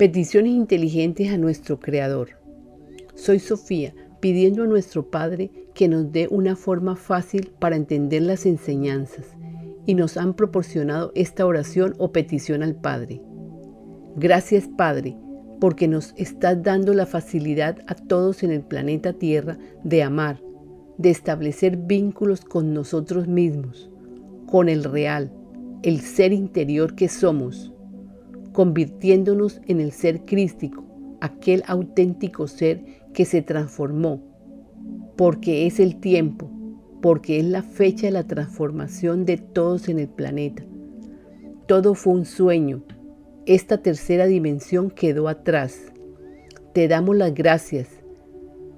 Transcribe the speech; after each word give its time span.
Peticiones 0.00 0.52
inteligentes 0.52 1.30
a 1.30 1.36
nuestro 1.36 1.78
Creador. 1.78 2.30
Soy 3.14 3.38
Sofía, 3.38 3.94
pidiendo 4.20 4.62
a 4.62 4.66
nuestro 4.66 5.10
Padre 5.10 5.50
que 5.74 5.88
nos 5.88 6.10
dé 6.10 6.26
una 6.30 6.56
forma 6.56 6.96
fácil 6.96 7.52
para 7.58 7.76
entender 7.76 8.22
las 8.22 8.46
enseñanzas 8.46 9.26
y 9.84 9.94
nos 9.94 10.16
han 10.16 10.32
proporcionado 10.32 11.12
esta 11.14 11.44
oración 11.44 11.96
o 11.98 12.12
petición 12.12 12.62
al 12.62 12.76
Padre. 12.76 13.20
Gracias 14.16 14.68
Padre, 14.68 15.18
porque 15.60 15.86
nos 15.86 16.14
estás 16.16 16.62
dando 16.62 16.94
la 16.94 17.04
facilidad 17.04 17.76
a 17.86 17.94
todos 17.94 18.42
en 18.42 18.52
el 18.52 18.62
planeta 18.62 19.12
Tierra 19.12 19.58
de 19.84 20.02
amar, 20.02 20.40
de 20.96 21.10
establecer 21.10 21.76
vínculos 21.76 22.40
con 22.40 22.72
nosotros 22.72 23.28
mismos, 23.28 23.90
con 24.46 24.70
el 24.70 24.82
real, 24.82 25.30
el 25.82 26.00
ser 26.00 26.32
interior 26.32 26.94
que 26.94 27.10
somos 27.10 27.74
convirtiéndonos 28.52 29.60
en 29.66 29.80
el 29.80 29.92
ser 29.92 30.24
crístico, 30.24 30.84
aquel 31.20 31.62
auténtico 31.66 32.48
ser 32.48 32.82
que 33.12 33.24
se 33.24 33.42
transformó, 33.42 34.22
porque 35.16 35.66
es 35.66 35.80
el 35.80 36.00
tiempo, 36.00 36.50
porque 37.00 37.38
es 37.38 37.44
la 37.44 37.62
fecha 37.62 38.06
de 38.06 38.12
la 38.12 38.26
transformación 38.26 39.24
de 39.24 39.36
todos 39.36 39.88
en 39.88 39.98
el 39.98 40.08
planeta. 40.08 40.64
Todo 41.66 41.94
fue 41.94 42.14
un 42.14 42.24
sueño. 42.24 42.82
Esta 43.46 43.78
tercera 43.78 44.26
dimensión 44.26 44.90
quedó 44.90 45.28
atrás. 45.28 45.92
Te 46.74 46.88
damos 46.88 47.16
las 47.16 47.34
gracias, 47.34 47.88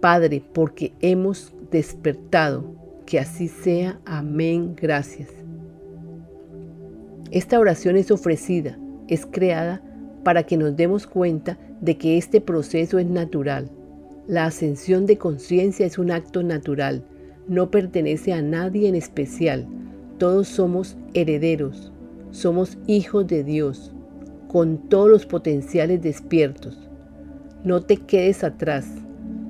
Padre, 0.00 0.42
porque 0.52 0.92
hemos 1.00 1.54
despertado. 1.70 2.74
Que 3.06 3.20
así 3.20 3.46
sea. 3.46 4.00
Amén. 4.04 4.74
Gracias. 4.74 5.30
Esta 7.30 7.60
oración 7.60 7.96
es 7.96 8.10
ofrecida 8.10 8.78
es 9.08 9.26
creada 9.26 9.82
para 10.24 10.42
que 10.42 10.56
nos 10.56 10.76
demos 10.76 11.06
cuenta 11.06 11.58
de 11.80 11.96
que 11.96 12.18
este 12.18 12.40
proceso 12.40 12.98
es 12.98 13.06
natural. 13.06 13.70
La 14.26 14.46
ascensión 14.46 15.06
de 15.06 15.18
conciencia 15.18 15.86
es 15.86 15.98
un 15.98 16.10
acto 16.10 16.42
natural, 16.42 17.04
no 17.46 17.70
pertenece 17.70 18.32
a 18.32 18.42
nadie 18.42 18.88
en 18.88 18.96
especial. 18.96 19.66
Todos 20.18 20.48
somos 20.48 20.96
herederos, 21.14 21.92
somos 22.32 22.76
hijos 22.86 23.26
de 23.28 23.44
Dios, 23.44 23.92
con 24.48 24.78
todos 24.88 25.08
los 25.08 25.26
potenciales 25.26 26.02
despiertos. 26.02 26.88
No 27.62 27.82
te 27.82 27.98
quedes 27.98 28.42
atrás, 28.42 28.86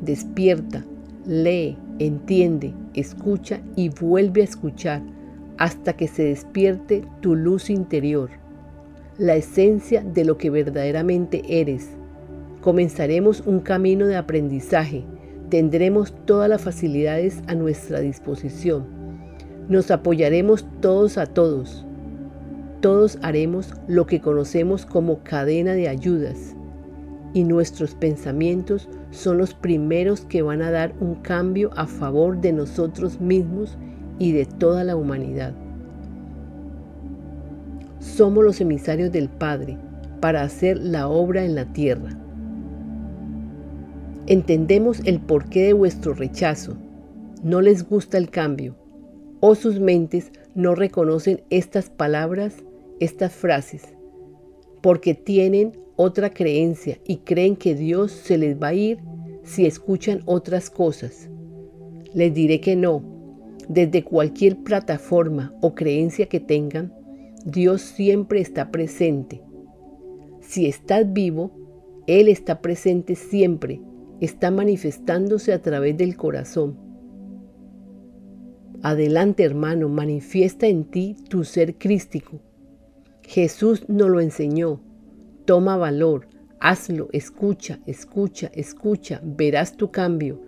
despierta, 0.00 0.84
lee, 1.26 1.76
entiende, 1.98 2.72
escucha 2.94 3.60
y 3.74 3.88
vuelve 3.88 4.42
a 4.42 4.44
escuchar 4.44 5.02
hasta 5.58 5.94
que 5.94 6.08
se 6.08 6.24
despierte 6.24 7.04
tu 7.20 7.34
luz 7.34 7.70
interior 7.70 8.39
la 9.18 9.36
esencia 9.36 10.02
de 10.02 10.24
lo 10.24 10.38
que 10.38 10.50
verdaderamente 10.50 11.42
eres. 11.60 11.90
Comenzaremos 12.60 13.42
un 13.46 13.60
camino 13.60 14.06
de 14.06 14.16
aprendizaje. 14.16 15.04
Tendremos 15.48 16.14
todas 16.26 16.48
las 16.48 16.62
facilidades 16.62 17.42
a 17.46 17.54
nuestra 17.54 18.00
disposición. 18.00 18.86
Nos 19.68 19.90
apoyaremos 19.90 20.66
todos 20.80 21.18
a 21.18 21.26
todos. 21.26 21.86
Todos 22.80 23.18
haremos 23.22 23.74
lo 23.88 24.06
que 24.06 24.20
conocemos 24.20 24.86
como 24.86 25.22
cadena 25.22 25.72
de 25.74 25.88
ayudas. 25.88 26.54
Y 27.32 27.44
nuestros 27.44 27.94
pensamientos 27.94 28.88
son 29.10 29.38
los 29.38 29.54
primeros 29.54 30.22
que 30.22 30.42
van 30.42 30.62
a 30.62 30.70
dar 30.70 30.94
un 31.00 31.16
cambio 31.16 31.70
a 31.76 31.86
favor 31.86 32.40
de 32.40 32.52
nosotros 32.52 33.20
mismos 33.20 33.78
y 34.18 34.32
de 34.32 34.46
toda 34.46 34.84
la 34.84 34.96
humanidad. 34.96 35.54
Somos 38.00 38.44
los 38.44 38.60
emisarios 38.60 39.12
del 39.12 39.28
Padre 39.28 39.78
para 40.20 40.42
hacer 40.42 40.78
la 40.78 41.08
obra 41.08 41.44
en 41.44 41.54
la 41.54 41.72
tierra. 41.72 42.10
Entendemos 44.26 45.00
el 45.04 45.20
porqué 45.20 45.66
de 45.66 45.72
vuestro 45.72 46.14
rechazo. 46.14 46.76
No 47.42 47.60
les 47.60 47.88
gusta 47.88 48.18
el 48.18 48.28
cambio 48.28 48.74
o 49.40 49.54
sus 49.54 49.80
mentes 49.80 50.30
no 50.54 50.74
reconocen 50.74 51.42
estas 51.50 51.88
palabras, 51.88 52.56
estas 53.00 53.32
frases, 53.32 53.82
porque 54.82 55.14
tienen 55.14 55.72
otra 55.96 56.30
creencia 56.30 56.98
y 57.06 57.18
creen 57.18 57.56
que 57.56 57.74
Dios 57.74 58.12
se 58.12 58.38
les 58.38 58.60
va 58.60 58.68
a 58.68 58.74
ir 58.74 58.98
si 59.42 59.66
escuchan 59.66 60.22
otras 60.26 60.70
cosas. 60.70 61.28
Les 62.14 62.32
diré 62.32 62.60
que 62.60 62.76
no. 62.76 63.02
Desde 63.68 64.02
cualquier 64.02 64.58
plataforma 64.58 65.54
o 65.60 65.74
creencia 65.74 66.26
que 66.26 66.40
tengan, 66.40 66.92
Dios 67.44 67.82
siempre 67.82 68.40
está 68.40 68.70
presente. 68.70 69.42
Si 70.40 70.66
estás 70.66 71.12
vivo, 71.12 71.52
Él 72.06 72.28
está 72.28 72.60
presente 72.60 73.14
siempre, 73.14 73.80
está 74.20 74.50
manifestándose 74.50 75.52
a 75.52 75.62
través 75.62 75.96
del 75.96 76.16
corazón. 76.16 76.78
Adelante 78.82 79.44
hermano, 79.44 79.88
manifiesta 79.88 80.66
en 80.66 80.84
ti 80.84 81.16
tu 81.28 81.44
ser 81.44 81.76
crístico. 81.76 82.40
Jesús 83.22 83.88
nos 83.88 84.08
lo 84.08 84.20
enseñó. 84.20 84.80
Toma 85.44 85.76
valor, 85.76 86.28
hazlo, 86.58 87.08
escucha, 87.12 87.80
escucha, 87.86 88.50
escucha, 88.54 89.20
verás 89.22 89.76
tu 89.76 89.90
cambio 89.90 90.40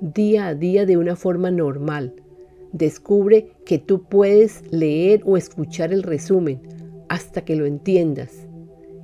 día 0.00 0.46
a 0.46 0.54
día 0.54 0.86
de 0.86 0.96
una 0.96 1.16
forma 1.16 1.50
normal 1.50 2.14
Descubre 2.72 3.52
que 3.64 3.78
tú 3.78 4.04
puedes 4.04 4.62
leer 4.70 5.22
o 5.24 5.36
escuchar 5.36 5.92
el 5.92 6.02
resumen 6.02 6.60
hasta 7.08 7.42
que 7.42 7.56
lo 7.56 7.64
entiendas 7.64 8.46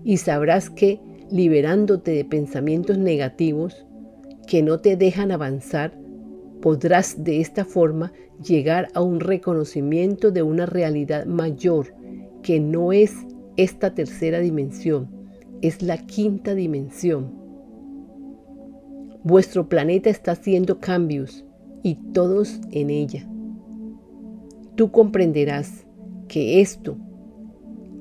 y 0.04 0.18
sabrás 0.18 0.68
que 0.68 1.00
liberándote 1.30 2.10
de 2.10 2.24
pensamientos 2.26 2.98
negativos 2.98 3.86
que 4.46 4.62
no 4.62 4.80
te 4.80 4.96
dejan 4.96 5.32
avanzar, 5.32 5.98
podrás 6.60 7.24
de 7.24 7.40
esta 7.40 7.64
forma 7.64 8.12
llegar 8.46 8.88
a 8.92 9.00
un 9.00 9.20
reconocimiento 9.20 10.30
de 10.30 10.42
una 10.42 10.66
realidad 10.66 11.24
mayor 11.24 11.94
que 12.42 12.60
no 12.60 12.92
es 12.92 13.14
esta 13.56 13.94
tercera 13.94 14.40
dimensión, 14.40 15.08
es 15.62 15.80
la 15.80 15.96
quinta 16.04 16.54
dimensión. 16.54 17.32
Vuestro 19.22 19.70
planeta 19.70 20.10
está 20.10 20.32
haciendo 20.32 20.80
cambios 20.80 21.46
y 21.82 21.94
todos 22.12 22.60
en 22.70 22.90
ella 22.90 23.26
tú 24.74 24.90
comprenderás 24.90 25.86
que 26.28 26.60
esto 26.60 26.96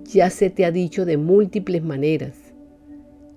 ya 0.05 0.29
se 0.29 0.49
te 0.49 0.65
ha 0.65 0.71
dicho 0.71 1.05
de 1.05 1.17
múltiples 1.17 1.83
maneras. 1.83 2.53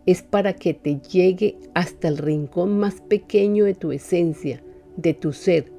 Es 0.04 0.22
para 0.22 0.52
que 0.54 0.74
te 0.74 1.00
llegue 1.00 1.58
hasta 1.74 2.08
el 2.08 2.18
rincón 2.18 2.78
más 2.78 3.00
pequeño 3.00 3.64
de 3.64 3.74
tu 3.74 3.92
esencia, 3.92 4.62
de 4.96 5.14
tu 5.14 5.32
ser, 5.32 5.72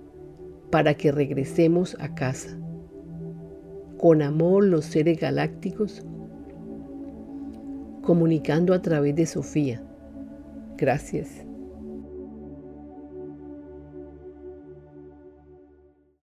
para 0.70 0.96
que 0.96 1.12
regresemos 1.12 1.96
a 2.00 2.14
casa. 2.14 2.58
Con 3.98 4.22
amor 4.22 4.66
los 4.66 4.86
seres 4.86 5.20
galácticos, 5.20 6.06
comunicando 8.02 8.74
a 8.74 8.82
través 8.82 9.16
de 9.16 9.26
Sofía. 9.26 9.82
Gracias. 10.78 11.46